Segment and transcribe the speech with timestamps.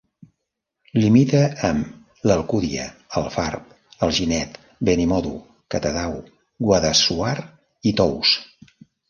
[1.01, 2.85] Limita amb l'Alcúdia,
[3.21, 3.75] Alfarb,
[4.07, 4.57] Alginet,
[4.91, 5.35] Benimodo,
[5.77, 6.17] Catadau,
[6.71, 7.37] Guadassuar
[7.93, 8.35] i Tous.